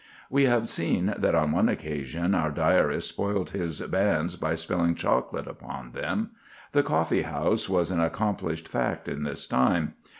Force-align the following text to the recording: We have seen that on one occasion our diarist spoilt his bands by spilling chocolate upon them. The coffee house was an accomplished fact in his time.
We 0.31 0.45
have 0.45 0.67
seen 0.67 1.13
that 1.15 1.35
on 1.35 1.51
one 1.51 1.69
occasion 1.69 2.33
our 2.33 2.49
diarist 2.49 3.07
spoilt 3.07 3.51
his 3.51 3.81
bands 3.81 4.35
by 4.35 4.55
spilling 4.55 4.95
chocolate 4.95 5.45
upon 5.45 5.91
them. 5.91 6.31
The 6.71 6.81
coffee 6.81 7.21
house 7.21 7.69
was 7.69 7.91
an 7.91 7.99
accomplished 8.01 8.67
fact 8.67 9.07
in 9.07 9.25
his 9.25 9.45
time. 9.45 9.93